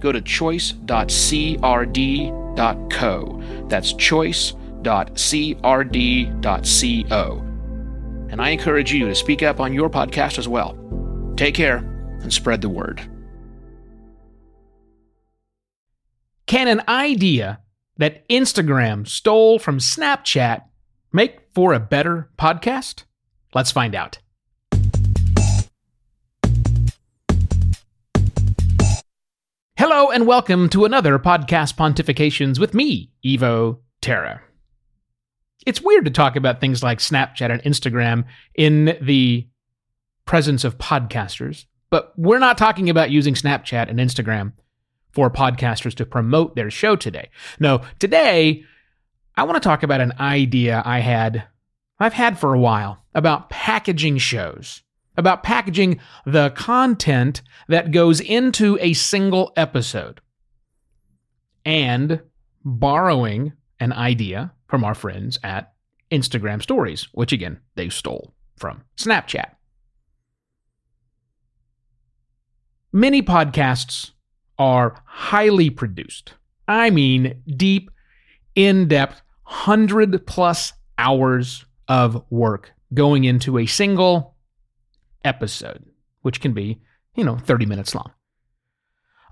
go 0.00 0.12
to 0.12 0.20
choice.crd.co. 0.20 0.84
That's 3.68 3.92
choice.crd.co. 3.92 4.64
And 8.30 8.42
I 8.42 8.50
encourage 8.50 8.92
you 8.92 9.06
to 9.06 9.14
speak 9.14 9.42
up 9.42 9.58
on 9.60 9.72
your 9.72 9.88
podcast 9.88 10.38
as 10.38 10.46
well. 10.46 10.76
Take 11.36 11.54
care 11.54 11.78
and 12.22 12.32
spread 12.32 12.60
the 12.60 12.68
word. 12.68 13.00
Can 16.46 16.68
an 16.68 16.82
idea 16.88 17.60
that 17.98 18.28
Instagram 18.28 19.06
stole 19.06 19.58
from 19.58 19.78
Snapchat 19.78 20.62
make 21.12 21.40
for 21.54 21.72
a 21.74 21.80
better 21.80 22.30
podcast? 22.38 23.04
Let's 23.54 23.70
find 23.70 23.94
out. 23.94 24.18
Hello 29.78 30.10
and 30.10 30.26
welcome 30.26 30.68
to 30.70 30.84
another 30.84 31.20
podcast 31.20 31.76
pontifications 31.76 32.58
with 32.58 32.74
me, 32.74 33.12
Evo 33.24 33.78
Terra. 34.00 34.42
It's 35.66 35.80
weird 35.80 36.04
to 36.06 36.10
talk 36.10 36.34
about 36.34 36.60
things 36.60 36.82
like 36.82 36.98
Snapchat 36.98 37.52
and 37.52 37.62
Instagram 37.62 38.24
in 38.56 38.98
the 39.00 39.46
presence 40.24 40.64
of 40.64 40.78
podcasters, 40.78 41.66
but 41.90 42.12
we're 42.16 42.40
not 42.40 42.58
talking 42.58 42.90
about 42.90 43.12
using 43.12 43.34
Snapchat 43.34 43.88
and 43.88 44.00
Instagram 44.00 44.52
for 45.12 45.30
podcasters 45.30 45.94
to 45.94 46.04
promote 46.04 46.56
their 46.56 46.72
show 46.72 46.96
today. 46.96 47.30
No, 47.60 47.82
today 48.00 48.64
I 49.36 49.44
want 49.44 49.62
to 49.62 49.68
talk 49.68 49.84
about 49.84 50.00
an 50.00 50.14
idea 50.18 50.82
I 50.84 50.98
had 50.98 51.44
I've 52.00 52.14
had 52.14 52.36
for 52.36 52.52
a 52.52 52.58
while 52.58 53.04
about 53.14 53.48
packaging 53.48 54.18
shows 54.18 54.82
about 55.18 55.42
packaging 55.42 56.00
the 56.24 56.48
content 56.50 57.42
that 57.66 57.90
goes 57.90 58.20
into 58.20 58.78
a 58.80 58.94
single 58.94 59.52
episode 59.56 60.20
and 61.66 62.22
borrowing 62.64 63.52
an 63.80 63.92
idea 63.92 64.52
from 64.68 64.84
our 64.84 64.94
friends 64.94 65.38
at 65.42 65.72
Instagram 66.10 66.62
Stories, 66.62 67.08
which 67.12 67.32
again, 67.32 67.60
they 67.74 67.88
stole 67.88 68.32
from 68.56 68.82
Snapchat. 68.96 69.50
Many 72.92 73.20
podcasts 73.20 74.12
are 74.58 75.02
highly 75.04 75.68
produced. 75.68 76.34
I 76.66 76.90
mean, 76.90 77.42
deep, 77.56 77.90
in 78.54 78.88
depth, 78.88 79.20
100 79.44 80.26
plus 80.26 80.72
hours 80.96 81.64
of 81.88 82.24
work 82.30 82.72
going 82.94 83.24
into 83.24 83.58
a 83.58 83.66
single 83.66 84.36
episode, 85.24 85.84
which 86.22 86.40
can 86.40 86.52
be, 86.52 86.80
you 87.14 87.24
know, 87.24 87.36
30 87.38 87.66
minutes 87.66 87.94
long. 87.94 88.12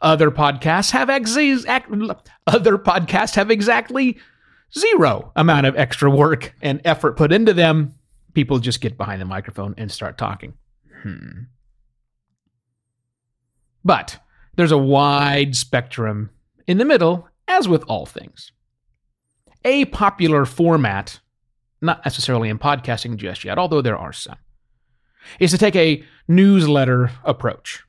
Other 0.03 0.31
podcasts 0.31 0.91
have 0.91 1.09
ex- 1.09 1.37
other 2.47 2.79
podcasts 2.79 3.35
have 3.35 3.51
exactly 3.51 4.19
zero 4.77 5.33
amount 5.37 5.67
of 5.67 5.77
extra 5.77 6.11
work 6.11 6.55
and 6.61 6.81
effort 6.85 7.17
put 7.17 7.33
into 7.33 7.55
them. 7.55 7.95
People 8.35 8.59
just 8.59 8.81
get 8.81 8.99
behind 8.99 9.21
the 9.21 9.27
microphone 9.27 9.75
and 9.79 9.91
start 9.91 10.19
talking. 10.19 10.55
Hmm. 11.03 11.45
But 13.85 14.19
there's 14.57 14.73
a 14.73 14.79
wide 14.79 15.55
spectrum 15.55 16.31
in 16.67 16.79
the 16.79 16.85
middle, 16.85 17.29
as 17.47 17.69
with 17.69 17.85
all 17.85 18.05
things. 18.05 18.53
A 19.65 19.85
popular 19.87 20.45
format, 20.45 21.21
not 21.81 22.05
necessarily 22.05 22.49
in 22.49 22.59
podcasting 22.59 23.17
just 23.17 23.45
yet, 23.45 23.59
although 23.59 23.83
there 23.83 23.97
are 23.97 24.13
some, 24.13 24.37
is 25.41 25.51
to 25.51 25.59
take 25.59 25.77
a 25.77 26.03
newsletter 26.29 27.11
approach 27.25 27.83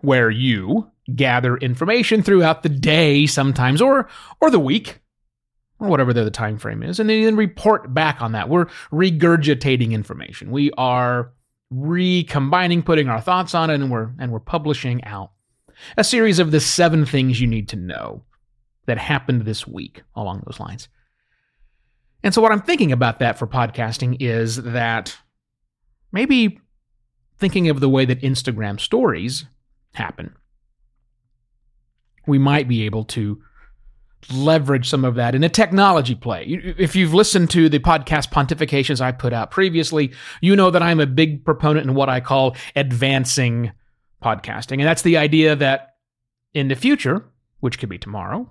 where 0.00 0.30
you 0.30 0.90
gather 1.14 1.56
information 1.56 2.22
throughout 2.22 2.62
the 2.62 2.68
day 2.68 3.26
sometimes 3.26 3.82
or 3.82 4.08
or 4.40 4.50
the 4.50 4.58
week 4.58 5.00
or 5.78 5.88
whatever 5.88 6.12
the 6.12 6.30
time 6.30 6.58
frame 6.58 6.82
is 6.82 6.98
and 6.98 7.10
then 7.10 7.36
report 7.36 7.92
back 7.92 8.22
on 8.22 8.32
that. 8.32 8.48
We're 8.48 8.66
regurgitating 8.92 9.92
information. 9.92 10.50
We 10.50 10.70
are 10.72 11.32
recombining 11.70 12.82
putting 12.82 13.08
our 13.08 13.20
thoughts 13.20 13.54
on 13.54 13.70
it 13.70 13.74
and 13.74 13.90
we're 13.90 14.10
and 14.18 14.30
we're 14.30 14.40
publishing 14.40 15.02
out 15.04 15.32
a 15.96 16.04
series 16.04 16.38
of 16.38 16.52
the 16.52 16.60
seven 16.60 17.04
things 17.04 17.40
you 17.40 17.46
need 17.46 17.68
to 17.70 17.76
know 17.76 18.22
that 18.86 18.98
happened 18.98 19.42
this 19.42 19.66
week 19.66 20.02
along 20.14 20.42
those 20.46 20.60
lines. 20.60 20.88
And 22.22 22.32
so 22.32 22.40
what 22.40 22.52
i'm 22.52 22.62
thinking 22.62 22.92
about 22.92 23.18
that 23.18 23.38
for 23.38 23.46
podcasting 23.46 24.16
is 24.20 24.56
that 24.62 25.16
maybe 26.14 26.60
thinking 27.38 27.68
of 27.68 27.80
the 27.80 27.88
way 27.88 28.06
that 28.06 28.22
Instagram 28.22 28.80
stories 28.80 29.44
happen, 29.92 30.34
we 32.26 32.38
might 32.38 32.68
be 32.68 32.84
able 32.84 33.04
to 33.04 33.42
leverage 34.32 34.88
some 34.88 35.04
of 35.04 35.16
that 35.16 35.34
in 35.34 35.44
a 35.44 35.48
technology 35.50 36.14
play. 36.14 36.44
If 36.78 36.96
you've 36.96 37.12
listened 37.12 37.50
to 37.50 37.68
the 37.68 37.80
podcast 37.80 38.30
pontifications 38.30 39.02
I 39.02 39.12
put 39.12 39.34
out 39.34 39.50
previously, 39.50 40.12
you 40.40 40.56
know 40.56 40.70
that 40.70 40.82
I'm 40.82 41.00
a 41.00 41.06
big 41.06 41.44
proponent 41.44 41.86
in 41.86 41.94
what 41.94 42.08
I 42.08 42.20
call 42.20 42.56
advancing 42.74 43.72
podcasting. 44.22 44.78
And 44.78 44.84
that's 44.84 45.02
the 45.02 45.18
idea 45.18 45.56
that 45.56 45.96
in 46.54 46.68
the 46.68 46.76
future, 46.76 47.26
which 47.60 47.78
could 47.78 47.90
be 47.90 47.98
tomorrow, 47.98 48.50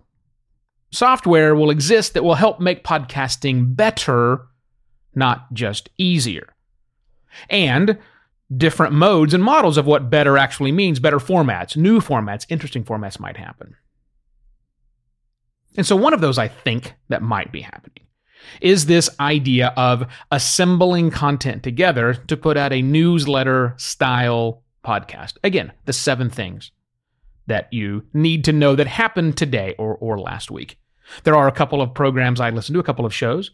software 0.91 1.55
will 1.55 1.71
exist 1.71 2.13
that 2.13 2.23
will 2.23 2.35
help 2.35 2.59
make 2.59 2.83
podcasting 2.83 3.75
better, 3.75 4.45
not 5.15 5.51
just 5.53 5.89
easier 5.97 6.52
and 7.49 7.97
different 8.55 8.93
modes 8.93 9.33
and 9.33 9.43
models 9.43 9.77
of 9.77 9.85
what 9.85 10.09
better 10.09 10.37
actually 10.37 10.71
means, 10.71 10.99
better 10.99 11.19
formats, 11.19 11.75
new 11.75 11.99
formats, 11.99 12.45
interesting 12.49 12.83
formats 12.83 13.19
might 13.19 13.37
happen. 13.37 13.75
And 15.75 15.85
so, 15.85 15.95
one 15.95 16.13
of 16.13 16.21
those 16.21 16.37
I 16.37 16.47
think 16.47 16.93
that 17.09 17.21
might 17.21 17.51
be 17.51 17.61
happening 17.61 18.05
is 18.61 18.85
this 18.85 19.09
idea 19.19 19.73
of 19.77 20.05
assembling 20.31 21.09
content 21.09 21.63
together 21.63 22.13
to 22.13 22.37
put 22.37 22.57
out 22.57 22.73
a 22.73 22.81
newsletter 22.81 23.73
style 23.77 24.63
podcast. 24.85 25.37
Again, 25.43 25.71
the 25.85 25.93
seven 25.93 26.29
things 26.29 26.71
that 27.47 27.71
you 27.71 28.05
need 28.13 28.43
to 28.45 28.53
know 28.53 28.75
that 28.75 28.87
happened 28.87 29.37
today 29.37 29.75
or, 29.77 29.95
or 29.95 30.19
last 30.19 30.51
week. 30.51 30.77
There 31.23 31.35
are 31.35 31.47
a 31.47 31.53
couple 31.53 31.81
of 31.81 31.93
programs 31.93 32.39
I 32.39 32.49
listen 32.49 32.73
to, 32.73 32.79
a 32.79 32.83
couple 32.83 33.05
of 33.05 33.13
shows 33.13 33.51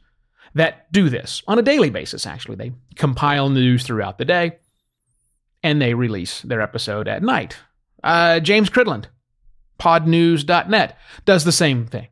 that 0.56 0.92
do 0.92 1.10
this 1.10 1.44
on 1.48 1.60
a 1.60 1.64
daily 1.64 1.90
basis, 1.90 2.26
actually. 2.26 2.56
They 2.56 2.74
compile 2.96 3.50
news 3.50 3.84
throughout 3.84 4.18
the 4.18 4.26
day 4.26 4.58
and 5.64 5.82
they 5.82 5.94
release 5.94 6.42
their 6.42 6.62
episode 6.62 7.08
at 7.08 7.22
night. 7.22 7.58
Uh, 8.04 8.40
James 8.40 8.70
Cridland, 8.70 9.06
podnews.net, 9.80 10.98
does 11.26 11.44
the 11.44 11.52
same 11.52 11.86
thing. 11.86 12.08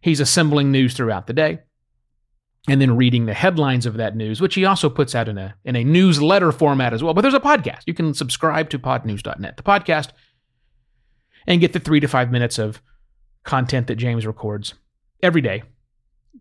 He's 0.00 0.20
assembling 0.20 0.70
news 0.70 0.94
throughout 0.94 1.26
the 1.26 1.32
day 1.32 1.60
and 2.68 2.80
then 2.80 2.96
reading 2.96 3.26
the 3.26 3.34
headlines 3.34 3.86
of 3.86 3.94
that 3.94 4.16
news, 4.16 4.40
which 4.40 4.54
he 4.54 4.64
also 4.64 4.88
puts 4.88 5.14
out 5.14 5.28
in 5.28 5.36
a, 5.38 5.54
in 5.64 5.74
a 5.74 5.84
newsletter 5.84 6.52
format 6.52 6.92
as 6.92 7.02
well. 7.02 7.14
But 7.14 7.22
there's 7.22 7.34
a 7.34 7.40
podcast. 7.40 7.82
You 7.86 7.94
can 7.94 8.14
subscribe 8.14 8.70
to 8.70 8.78
podnews.net, 8.78 9.56
the 9.56 9.62
podcast, 9.62 10.10
and 11.46 11.60
get 11.60 11.72
the 11.72 11.80
three 11.80 12.00
to 12.00 12.08
five 12.08 12.30
minutes 12.30 12.58
of 12.58 12.80
content 13.44 13.88
that 13.88 13.96
James 13.96 14.26
records 14.26 14.74
every 15.22 15.40
day 15.40 15.64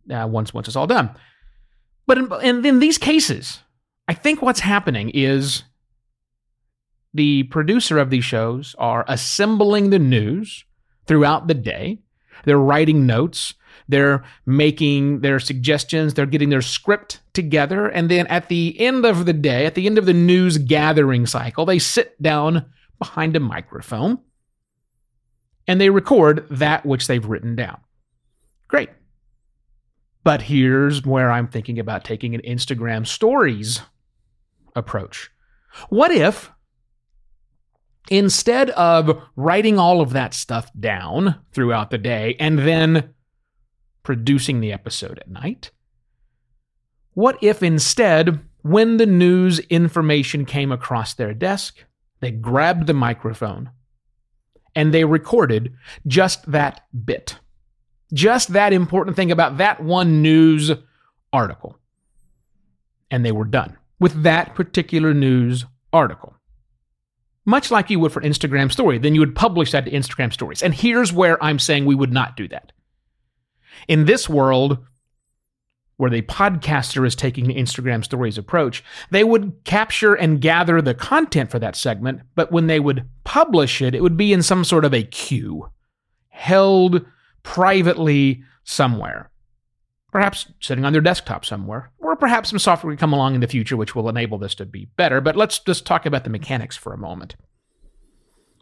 uh, 0.10 0.28
once 0.28 0.54
once 0.54 0.68
it's 0.68 0.76
all 0.76 0.88
done. 0.88 1.10
But 2.08 2.18
in, 2.18 2.32
in, 2.42 2.66
in 2.66 2.80
these 2.80 2.98
cases, 2.98 3.60
I 4.08 4.14
think 4.14 4.42
what's 4.42 4.60
happening 4.60 5.12
is 5.14 5.64
the 7.14 7.44
producer 7.44 7.98
of 7.98 8.10
these 8.10 8.26
shows 8.26 8.76
are 8.78 9.06
assembling 9.08 9.90
the 9.90 10.00
news 10.00 10.66
throughout 11.08 11.48
the 11.48 11.54
day. 11.54 12.00
They're 12.46 12.58
writing 12.58 13.06
notes. 13.06 13.54
They're 13.88 14.24
making 14.46 15.22
their 15.22 15.40
suggestions. 15.40 16.14
They're 16.14 16.26
getting 16.26 16.50
their 16.50 16.62
script 16.62 17.22
together. 17.34 17.88
And 17.88 18.10
then 18.10 18.28
at 18.28 18.50
the 18.50 18.80
end 18.80 19.06
of 19.06 19.26
the 19.26 19.34
day, 19.34 19.66
at 19.66 19.76
the 19.76 19.86
end 19.86 19.98
of 19.98 20.06
the 20.06 20.14
news 20.14 20.58
gathering 20.58 21.26
cycle, 21.26 21.66
they 21.66 21.80
sit 21.80 22.22
down 22.22 22.66
behind 23.00 23.36
a 23.36 23.40
microphone 23.40 24.20
and 25.68 25.80
they 25.80 25.90
record 25.90 26.48
that 26.50 26.86
which 26.86 27.08
they've 27.08 27.26
written 27.26 27.56
down. 27.56 27.80
Great. 28.68 28.90
But 30.24 30.44
here's 30.44 31.06
where 31.06 31.32
I'm 31.32 31.48
thinking 31.48 31.80
about 31.80 32.04
taking 32.04 32.36
an 32.36 32.42
Instagram 32.42 33.08
stories 33.08 33.82
approach. 34.76 35.32
What 35.90 36.12
if 36.12 36.52
instead 38.10 38.70
of 38.72 39.22
writing 39.36 39.80
all 39.80 40.02
of 40.02 40.12
that 40.14 40.34
stuff 40.34 40.70
down 40.80 41.36
throughout 41.54 41.92
the 41.92 41.98
day 41.98 42.36
and 42.40 42.60
then 42.60 43.14
producing 44.04 44.60
the 44.60 44.74
episode 44.74 45.20
at 45.20 45.30
night, 45.30 45.72
what 47.14 47.38
if 47.44 47.62
instead, 47.64 48.40
when 48.62 48.98
the 48.98 49.06
news 49.06 49.60
information 49.60 50.46
came 50.46 50.72
across 50.72 51.14
their 51.14 51.34
desk, 51.34 51.84
they 52.20 52.32
grabbed 52.32 52.88
the 52.88 52.94
microphone 52.94 53.72
and 54.76 54.94
they 54.94 55.04
recorded 55.04 55.74
just 56.08 56.50
that 56.52 56.82
bit? 57.06 57.38
Just 58.14 58.54
that 58.54 58.74
important 58.74 59.16
thing 59.16 59.32
about 59.32 59.58
that 59.58 59.82
one 59.82 60.22
news 60.22 60.72
article. 61.32 61.78
And 63.10 63.26
they 63.26 63.32
were 63.32 63.46
done 63.46 63.78
with 64.00 64.24
that 64.24 64.56
particular 64.56 65.14
news 65.14 65.66
article. 65.94 66.36
Much 67.46 67.72
like 67.72 67.90
you 67.90 68.00
would 68.00 68.12
for 68.12 68.22
Instagram 68.22 68.72
story, 68.72 68.98
then 68.98 69.16
you 69.16 69.22
would 69.22 69.36
publish 69.36 69.72
that 69.72 69.86
to 69.86 69.92
Instagram 69.92 70.32
stories. 70.32 70.62
And 70.62 70.74
here's 70.74 71.12
where 71.12 71.42
I'm 71.44 71.60
saying 71.60 71.86
we 71.86 71.96
would 71.96 72.14
not 72.14 72.38
do 72.38 72.48
that. 72.50 72.72
In 73.88 74.06
this 74.06 74.30
world, 74.30 74.78
where 75.98 76.10
the 76.10 76.22
podcaster 76.24 77.06
is 77.06 77.16
taking 77.16 77.48
the 77.48 77.56
Instagram 77.56 78.04
stories 78.04 78.38
approach, 78.38 78.84
they 79.12 79.24
would 79.24 79.54
capture 79.66 80.14
and 80.14 80.42
gather 80.42 80.82
the 80.82 80.96
content 80.96 81.52
for 81.52 81.60
that 81.60 81.76
segment, 81.76 82.22
but 82.36 82.52
when 82.52 82.68
they 82.68 82.80
would 82.80 83.08
publish 83.24 83.82
it, 83.82 83.94
it 83.94 84.02
would 84.02 84.18
be 84.18 84.34
in 84.34 84.42
some 84.42 84.64
sort 84.64 84.86
of 84.86 84.94
a 84.94 85.04
queue, 85.04 85.70
held 86.30 87.06
privately 87.44 88.44
somewhere. 88.64 89.32
Perhaps 90.12 90.52
sitting 90.60 90.84
on 90.84 90.92
their 90.92 91.02
desktop 91.02 91.46
somewhere, 91.46 91.92
or 92.00 92.16
perhaps 92.18 92.50
some 92.50 92.60
software 92.60 92.92
will 92.92 92.98
come 92.98 93.14
along 93.14 93.34
in 93.34 93.42
the 93.42 93.48
future 93.48 93.78
which 93.78 93.96
will 93.96 94.10
enable 94.10 94.38
this 94.38 94.56
to 94.56 94.66
be 94.66 94.90
better. 94.98 95.22
But 95.22 95.38
let's 95.38 95.60
just 95.60 95.86
talk 95.86 96.06
about 96.06 96.26
the 96.26 96.30
mechanics 96.30 96.76
for 96.76 96.94
a 96.94 96.98
moment. 96.98 97.36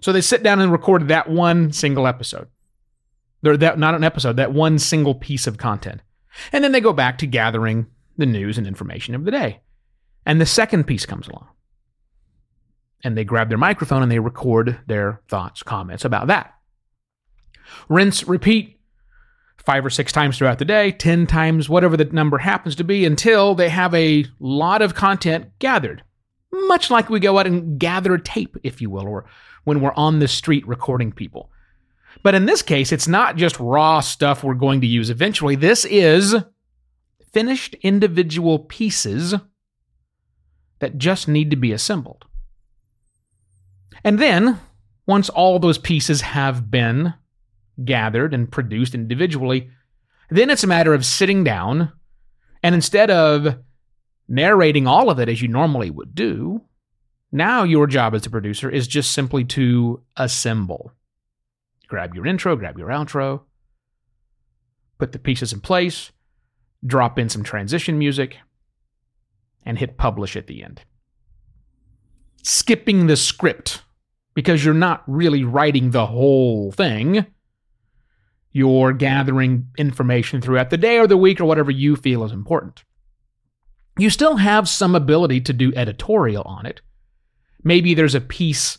So 0.01 0.13
they 0.13 0.21
sit 0.21 0.43
down 0.43 0.61
and 0.61 0.71
record 0.71 1.07
that 1.07 1.29
one 1.29 1.71
single 1.71 2.07
episode. 2.07 2.47
They're 3.41 3.57
that 3.57 3.79
not 3.79 3.95
an 3.95 4.03
episode, 4.03 4.35
that 4.35 4.53
one 4.53 4.79
single 4.79 5.15
piece 5.15 5.47
of 5.47 5.57
content. 5.57 6.01
And 6.51 6.63
then 6.63 6.71
they 6.71 6.81
go 6.81 6.93
back 6.93 7.17
to 7.19 7.27
gathering 7.27 7.87
the 8.17 8.25
news 8.25 8.57
and 8.57 8.67
information 8.67 9.15
of 9.15 9.25
the 9.25 9.31
day. 9.31 9.61
And 10.25 10.39
the 10.39 10.45
second 10.45 10.85
piece 10.85 11.05
comes 11.05 11.27
along. 11.27 11.47
And 13.03 13.17
they 13.17 13.23
grab 13.23 13.49
their 13.49 13.57
microphone 13.57 14.03
and 14.03 14.11
they 14.11 14.19
record 14.19 14.79
their 14.87 15.21
thoughts, 15.29 15.63
comments 15.63 16.05
about 16.05 16.27
that. 16.27 16.53
Rinse, 17.87 18.27
repeat 18.27 18.79
five 19.57 19.85
or 19.85 19.89
six 19.89 20.11
times 20.11 20.37
throughout 20.37 20.57
the 20.57 20.65
day, 20.65 20.91
10 20.91 21.27
times, 21.27 21.69
whatever 21.69 21.95
the 21.95 22.05
number 22.05 22.37
happens 22.39 22.75
to 22.75 22.83
be, 22.83 23.05
until 23.05 23.53
they 23.53 23.69
have 23.69 23.93
a 23.93 24.25
lot 24.39 24.81
of 24.81 24.95
content 24.95 25.47
gathered. 25.59 26.03
Much 26.51 26.89
like 26.89 27.09
we 27.09 27.19
go 27.19 27.37
out 27.37 27.45
and 27.45 27.79
gather 27.79 28.17
tape, 28.17 28.57
if 28.63 28.81
you 28.81 28.89
will, 28.89 29.07
or 29.07 29.25
when 29.65 29.81
we're 29.81 29.93
on 29.93 30.19
the 30.19 30.27
street 30.27 30.67
recording 30.67 31.11
people. 31.11 31.51
But 32.23 32.35
in 32.35 32.45
this 32.45 32.61
case, 32.61 32.91
it's 32.91 33.07
not 33.07 33.35
just 33.35 33.59
raw 33.59 33.99
stuff 33.99 34.43
we're 34.43 34.55
going 34.55 34.81
to 34.81 34.87
use 34.87 35.09
eventually. 35.09 35.55
This 35.55 35.85
is 35.85 36.35
finished 37.31 37.75
individual 37.81 38.59
pieces 38.59 39.35
that 40.79 40.97
just 40.97 41.27
need 41.27 41.51
to 41.51 41.55
be 41.55 41.71
assembled. 41.71 42.25
And 44.03 44.17
then, 44.17 44.59
once 45.05 45.29
all 45.29 45.59
those 45.59 45.77
pieces 45.77 46.21
have 46.21 46.71
been 46.71 47.13
gathered 47.85 48.33
and 48.33 48.51
produced 48.51 48.93
individually, 48.93 49.69
then 50.29 50.49
it's 50.49 50.63
a 50.63 50.67
matter 50.67 50.93
of 50.93 51.05
sitting 51.05 51.43
down 51.43 51.91
and 52.61 52.75
instead 52.75 53.09
of 53.09 53.57
narrating 54.27 54.87
all 54.87 55.09
of 55.09 55.19
it 55.19 55.29
as 55.29 55.41
you 55.41 55.47
normally 55.47 55.89
would 55.89 56.13
do, 56.13 56.61
now 57.31 57.63
your 57.63 57.87
job 57.87 58.13
as 58.15 58.25
a 58.25 58.29
producer 58.29 58.69
is 58.69 58.87
just 58.87 59.11
simply 59.11 59.43
to 59.45 60.01
assemble 60.17 60.93
grab 61.87 62.13
your 62.13 62.27
intro, 62.27 62.55
grab 62.55 62.77
your 62.77 62.89
outro, 62.89 63.41
put 64.99 65.11
the 65.11 65.17
pieces 65.17 65.51
in 65.51 65.59
place, 65.59 66.11
drop 66.85 67.17
in 67.17 67.27
some 67.27 67.43
transition 67.43 67.97
music, 67.97 68.37
and 69.65 69.79
hit 69.79 69.97
publish 69.97 70.35
at 70.35 70.45
the 70.45 70.63
end. 70.63 70.81
Skipping 72.43 73.07
the 73.07 73.17
script 73.17 73.81
because 74.35 74.63
you're 74.63 74.73
not 74.73 75.03
really 75.07 75.43
writing 75.43 75.91
the 75.91 76.05
whole 76.05 76.71
thing. 76.71 77.25
You're 78.51 78.93
gathering 78.93 79.67
information 79.77 80.41
throughout 80.41 80.69
the 80.69 80.77
day 80.77 80.97
or 80.97 81.07
the 81.07 81.17
week 81.17 81.39
or 81.39 81.45
whatever 81.45 81.71
you 81.71 81.95
feel 81.95 82.23
is 82.23 82.31
important. 82.31 82.83
You 83.97 84.09
still 84.09 84.37
have 84.37 84.67
some 84.67 84.95
ability 84.95 85.41
to 85.41 85.53
do 85.53 85.73
editorial 85.75 86.43
on 86.43 86.65
it. 86.65 86.81
Maybe 87.63 87.93
there's 87.93 88.15
a 88.15 88.21
piece 88.21 88.77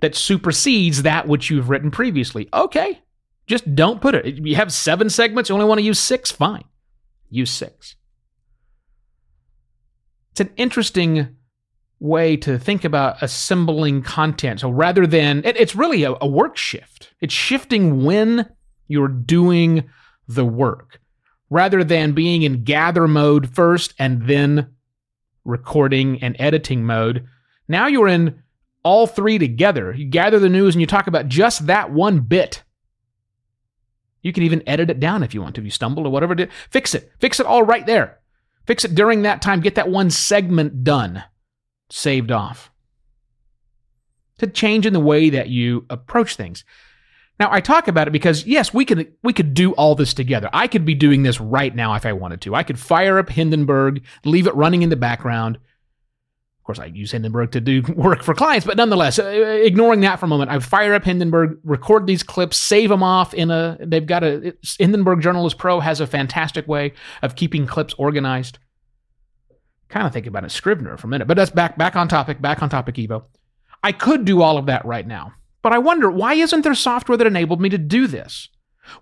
that 0.00 0.14
supersedes 0.14 1.02
that 1.02 1.28
which 1.28 1.50
you've 1.50 1.68
written 1.68 1.90
previously. 1.90 2.48
Okay, 2.54 3.00
just 3.46 3.74
don't 3.74 4.00
put 4.00 4.14
it. 4.14 4.46
You 4.46 4.56
have 4.56 4.72
seven 4.72 5.10
segments, 5.10 5.50
you 5.50 5.54
only 5.54 5.66
want 5.66 5.80
to 5.80 5.84
use 5.84 5.98
six, 5.98 6.30
fine. 6.30 6.64
Use 7.28 7.50
six. 7.50 7.96
It's 10.32 10.40
an 10.40 10.50
interesting 10.56 11.36
way 11.98 12.36
to 12.38 12.58
think 12.58 12.84
about 12.84 13.22
assembling 13.22 14.02
content. 14.02 14.60
So 14.60 14.70
rather 14.70 15.06
than, 15.06 15.44
it, 15.44 15.56
it's 15.56 15.76
really 15.76 16.04
a, 16.04 16.14
a 16.20 16.26
work 16.26 16.56
shift, 16.56 17.12
it's 17.20 17.34
shifting 17.34 18.04
when 18.04 18.48
you're 18.90 19.08
doing 19.08 19.88
the 20.28 20.44
work 20.44 21.00
rather 21.48 21.82
than 21.82 22.12
being 22.12 22.42
in 22.42 22.64
gather 22.64 23.08
mode 23.08 23.54
first 23.54 23.94
and 23.98 24.26
then 24.26 24.74
recording 25.44 26.22
and 26.22 26.36
editing 26.38 26.84
mode. 26.84 27.26
Now 27.68 27.86
you're 27.86 28.08
in 28.08 28.42
all 28.82 29.06
three 29.06 29.38
together. 29.38 29.92
You 29.92 30.06
gather 30.06 30.38
the 30.38 30.48
news 30.48 30.74
and 30.74 30.80
you 30.80 30.86
talk 30.86 31.06
about 31.06 31.28
just 31.28 31.66
that 31.66 31.92
one 31.92 32.20
bit. 32.20 32.62
You 34.22 34.32
can 34.32 34.42
even 34.42 34.68
edit 34.68 34.90
it 34.90 35.00
down 35.00 35.22
if 35.22 35.34
you 35.34 35.40
want 35.40 35.54
to. 35.54 35.60
If 35.60 35.64
you 35.64 35.70
stumble 35.70 36.06
or 36.06 36.10
whatever, 36.10 36.36
fix 36.70 36.94
it. 36.94 37.10
Fix 37.18 37.40
it 37.40 37.46
all 37.46 37.62
right 37.62 37.86
there. 37.86 38.18
Fix 38.66 38.84
it 38.84 38.94
during 38.94 39.22
that 39.22 39.42
time. 39.42 39.60
Get 39.60 39.76
that 39.76 39.88
one 39.88 40.10
segment 40.10 40.84
done, 40.84 41.24
saved 41.88 42.30
off. 42.30 42.70
To 44.38 44.46
change 44.46 44.86
in 44.86 44.92
the 44.92 45.00
way 45.00 45.30
that 45.30 45.48
you 45.48 45.86
approach 45.90 46.36
things. 46.36 46.64
Now 47.40 47.48
I 47.50 47.62
talk 47.62 47.88
about 47.88 48.06
it 48.06 48.10
because 48.10 48.46
yes, 48.46 48.74
we 48.74 48.84
could 48.84 49.14
we 49.22 49.32
could 49.32 49.54
do 49.54 49.72
all 49.72 49.94
this 49.94 50.12
together. 50.12 50.50
I 50.52 50.68
could 50.68 50.84
be 50.84 50.94
doing 50.94 51.22
this 51.22 51.40
right 51.40 51.74
now 51.74 51.94
if 51.94 52.04
I 52.04 52.12
wanted 52.12 52.42
to. 52.42 52.54
I 52.54 52.62
could 52.62 52.78
fire 52.78 53.18
up 53.18 53.30
Hindenburg, 53.30 54.04
leave 54.26 54.46
it 54.46 54.54
running 54.54 54.82
in 54.82 54.90
the 54.90 54.96
background, 54.96 55.56
Of 55.56 56.64
course, 56.64 56.78
I 56.78 56.84
use 56.84 57.12
Hindenburg 57.12 57.52
to 57.52 57.60
do 57.62 57.82
work 57.96 58.22
for 58.22 58.34
clients, 58.34 58.66
but 58.66 58.76
nonetheless, 58.76 59.18
uh, 59.18 59.24
ignoring 59.24 60.00
that 60.00 60.20
for 60.20 60.26
a 60.26 60.28
moment, 60.28 60.50
I 60.50 60.58
fire 60.58 60.92
up 60.92 61.04
Hindenburg, 61.04 61.58
record 61.64 62.06
these 62.06 62.22
clips, 62.22 62.58
save 62.58 62.90
them 62.90 63.02
off 63.02 63.32
in 63.32 63.50
a. 63.50 63.78
They've 63.80 64.04
got 64.04 64.22
a 64.22 64.54
Hindenburg 64.78 65.22
Journalist 65.22 65.56
Pro 65.56 65.80
has 65.80 65.98
a 66.00 66.06
fantastic 66.06 66.68
way 66.68 66.92
of 67.22 67.36
keeping 67.36 67.66
clips 67.66 67.94
organized. 67.94 68.58
Kind 69.88 70.06
of 70.06 70.12
think 70.12 70.26
about 70.26 70.44
it, 70.44 70.50
Scrivener 70.50 70.98
for 70.98 71.06
a 71.06 71.10
minute, 71.10 71.26
but 71.26 71.38
that's 71.38 71.50
back 71.50 71.78
back 71.78 71.96
on 71.96 72.06
topic. 72.06 72.42
Back 72.42 72.62
on 72.62 72.68
topic, 72.68 72.96
Evo. 72.96 73.24
I 73.82 73.92
could 73.92 74.26
do 74.26 74.42
all 74.42 74.58
of 74.58 74.66
that 74.66 74.84
right 74.84 75.06
now, 75.06 75.32
but 75.62 75.72
I 75.72 75.78
wonder 75.78 76.10
why 76.10 76.34
isn't 76.34 76.62
there 76.62 76.74
software 76.74 77.18
that 77.18 77.26
enabled 77.26 77.60
me 77.60 77.68
to 77.68 77.78
do 77.78 78.06
this? 78.06 78.48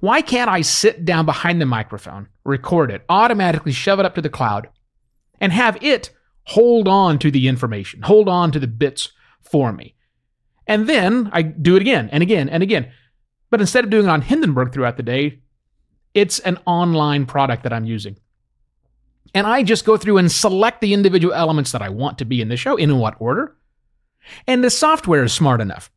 Why 0.01 0.21
can't 0.21 0.51
I 0.51 0.61
sit 0.63 1.05
down 1.05 1.25
behind 1.25 1.61
the 1.61 1.67
microphone, 1.67 2.29
record 2.45 2.91
it, 2.91 3.05
automatically 3.09 3.73
shove 3.73 4.01
it 4.01 4.07
up 4.07 4.15
to 4.17 4.23
the 4.23 4.29
cloud, 4.29 4.69
and 5.41 5.53
have 5.53 5.83
it 5.83 6.11
hold 6.45 6.89
on 6.89 7.19
to 7.19 7.31
the 7.31 7.49
information, 7.49 8.03
hold 8.03 8.29
on 8.29 8.53
to 8.53 8.59
the 8.59 8.67
bits 8.67 9.11
for 9.41 9.73
me. 9.73 9.95
And 10.67 10.87
then 10.87 11.31
I 11.33 11.43
do 11.43 11.77
it 11.77 11.83
again 11.83 12.09
and 12.13 12.23
again 12.23 12.49
and 12.49 12.63
again. 12.63 12.93
But 13.51 13.61
instead 13.61 13.85
of 13.85 13.91
doing 13.91 14.05
it 14.05 14.11
on 14.11 14.23
Hindenburg 14.23 14.73
throughout 14.73 14.97
the 14.97 15.03
day, 15.03 15.41
it's 16.13 16.39
an 16.41 16.59
online 16.67 17.27
product 17.27 17.63
that 17.63 17.73
I'm 17.73 17.85
using. 17.85 18.19
And 19.35 19.47
I 19.47 19.63
just 19.63 19.85
go 19.85 19.97
through 19.97 20.19
and 20.19 20.31
select 20.31 20.81
the 20.81 20.95
individual 20.95 21.35
elements 21.35 21.73
that 21.73 21.83
I 21.83 21.89
want 21.89 22.19
to 22.19 22.25
be 22.25 22.41
in 22.41 22.49
the 22.49 22.57
show, 22.57 22.77
in 22.77 22.99
what 22.99 23.17
order. 23.19 23.57
And 24.47 24.63
the 24.63 24.71
software 24.71 25.25
is 25.25 25.33
smart 25.33 25.61
enough 25.61 25.91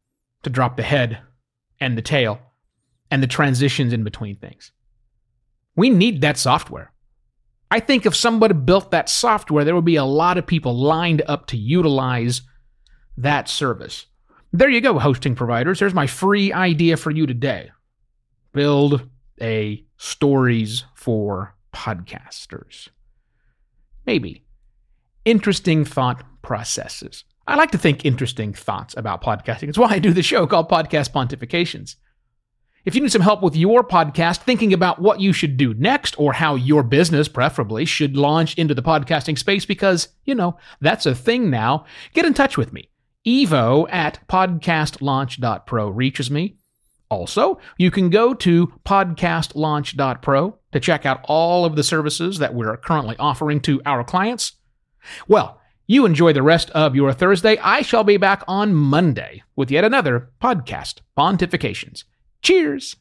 to 0.43 0.49
drop 0.49 0.77
the 0.77 0.83
head 0.83 1.19
and 1.79 1.97
the 1.97 2.01
tail 2.01 2.39
and 3.09 3.21
the 3.21 3.27
transitions 3.27 3.93
in 3.93 4.03
between 4.03 4.37
things. 4.37 4.71
We 5.75 5.89
need 5.89 6.21
that 6.21 6.37
software. 6.37 6.91
I 7.69 7.79
think 7.79 8.05
if 8.05 8.15
somebody 8.15 8.53
built 8.53 8.91
that 8.91 9.09
software, 9.09 9.63
there 9.63 9.75
would 9.75 9.85
be 9.85 9.95
a 9.95 10.03
lot 10.03 10.37
of 10.37 10.45
people 10.45 10.75
lined 10.75 11.21
up 11.27 11.47
to 11.47 11.57
utilize 11.57 12.41
that 13.17 13.47
service. 13.47 14.07
There 14.51 14.69
you 14.69 14.81
go, 14.81 14.99
hosting 14.99 15.35
providers. 15.35 15.79
There's 15.79 15.93
my 15.93 16.07
free 16.07 16.51
idea 16.51 16.97
for 16.97 17.11
you 17.11 17.25
today. 17.25 17.71
Build 18.53 19.09
a 19.39 19.85
stories 19.97 20.83
for 20.95 21.55
podcasters. 21.73 22.89
Maybe. 24.05 24.43
Interesting 25.23 25.85
thought 25.85 26.23
processes. 26.41 27.23
I 27.51 27.55
like 27.55 27.71
to 27.71 27.77
think 27.77 28.05
interesting 28.05 28.53
thoughts 28.53 28.95
about 28.95 29.21
podcasting. 29.21 29.67
It's 29.67 29.77
why 29.77 29.89
I 29.89 29.99
do 29.99 30.13
the 30.13 30.23
show 30.23 30.47
called 30.47 30.69
Podcast 30.69 31.11
Pontifications. 31.11 31.97
If 32.85 32.95
you 32.95 33.01
need 33.01 33.11
some 33.11 33.21
help 33.21 33.43
with 33.43 33.57
your 33.57 33.83
podcast, 33.83 34.37
thinking 34.37 34.71
about 34.71 35.01
what 35.01 35.19
you 35.19 35.33
should 35.33 35.57
do 35.57 35.73
next 35.73 36.17
or 36.17 36.31
how 36.31 36.55
your 36.55 36.81
business, 36.81 37.27
preferably, 37.27 37.83
should 37.83 38.15
launch 38.15 38.57
into 38.57 38.73
the 38.73 38.81
podcasting 38.81 39.37
space 39.37 39.65
because, 39.65 40.07
you 40.23 40.33
know, 40.33 40.57
that's 40.79 41.05
a 41.05 41.13
thing 41.13 41.49
now, 41.49 41.83
get 42.13 42.23
in 42.23 42.33
touch 42.33 42.57
with 42.57 42.71
me. 42.71 42.89
evo 43.27 43.85
at 43.91 44.25
podcastlaunch.pro 44.29 45.89
reaches 45.89 46.31
me. 46.31 46.55
Also, 47.09 47.59
you 47.77 47.91
can 47.91 48.09
go 48.09 48.33
to 48.33 48.67
podcastlaunch.pro 48.85 50.57
to 50.71 50.79
check 50.79 51.05
out 51.05 51.19
all 51.25 51.65
of 51.65 51.75
the 51.75 51.83
services 51.83 52.37
that 52.37 52.53
we're 52.53 52.77
currently 52.77 53.17
offering 53.19 53.59
to 53.59 53.81
our 53.85 54.05
clients. 54.05 54.53
Well, 55.27 55.60
you 55.91 56.05
enjoy 56.05 56.31
the 56.31 56.41
rest 56.41 56.69
of 56.69 56.95
your 56.95 57.11
Thursday. 57.11 57.57
I 57.57 57.81
shall 57.81 58.05
be 58.05 58.15
back 58.15 58.43
on 58.47 58.73
Monday 58.73 59.43
with 59.57 59.69
yet 59.69 59.83
another 59.83 60.29
podcast, 60.41 61.01
Pontifications. 61.17 62.05
Cheers! 62.41 62.95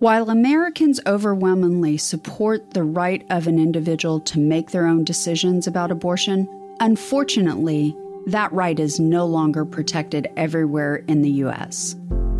While 0.00 0.30
Americans 0.30 0.98
overwhelmingly 1.06 1.96
support 1.98 2.72
the 2.72 2.82
right 2.82 3.24
of 3.30 3.46
an 3.46 3.60
individual 3.60 4.18
to 4.20 4.40
make 4.40 4.70
their 4.70 4.86
own 4.86 5.04
decisions 5.04 5.68
about 5.68 5.92
abortion, 5.92 6.48
unfortunately, 6.80 7.94
that 8.26 8.52
right 8.52 8.80
is 8.80 8.98
no 8.98 9.26
longer 9.26 9.64
protected 9.64 10.28
everywhere 10.36 10.96
in 11.06 11.22
the 11.22 11.30
U.S. 11.30 11.94